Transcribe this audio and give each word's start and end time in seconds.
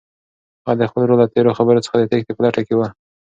هغه 0.65 0.75
د 0.79 0.81
خپل 0.89 1.01
ورور 1.03 1.17
له 1.23 1.27
تېرو 1.33 1.57
خبرو 1.57 1.83
څخه 1.85 1.95
د 1.97 2.03
تېښتې 2.11 2.33
په 2.35 2.41
لټه 2.45 2.61
کې 2.67 2.73
وه. 2.79 2.87